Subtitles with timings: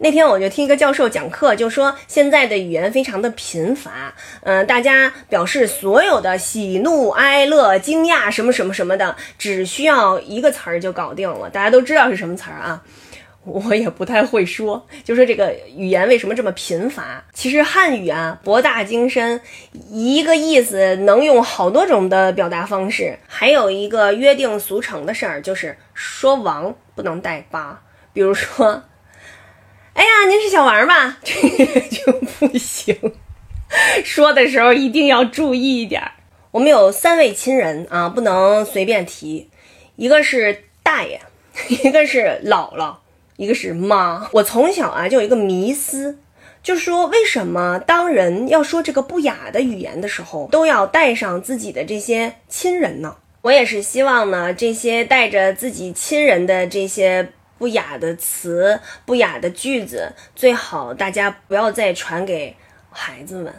[0.00, 12.80] 那天我就听一个教授讲课，就说现在的语言非常的贫乏，嗯、大家表示所有的喜怒哀乐、惊讶什么什么什么的，只需要一个词儿就搞定了，大家都知道是什么词儿啊。
[13.42, 17.24] 我也不太会说，就说这个语言为什么这么贫乏？
[17.32, 19.40] 其实汉语啊博大精深，
[19.90, 23.18] 一个意思能用好多种的表达方式。
[23.26, 28.84] 还有一个约定俗成的事儿，就是说王不能带八，比如说。
[29.98, 31.18] 哎呀，您是小王吧？
[31.24, 32.96] 这个就不行。
[34.04, 36.12] 说的时候一定要注意一点儿。
[36.52, 39.50] 我们有三位亲人啊，不能随便提。
[39.96, 41.20] 一个是大爷，
[41.82, 42.94] 一个是姥姥，
[43.38, 44.28] 一个是妈。
[44.34, 46.20] 我从小啊就有一个迷思，
[46.62, 53.16] 就说为什么当人要说这个不雅的语言的时候，都要带上自己的这些亲人呢？
[53.42, 57.32] 我也是希望呢，这些带着自己亲人的这些。
[57.58, 62.56] 不雅的词、不雅的句子，最好大家不要再传给
[62.90, 63.52] 孩子们。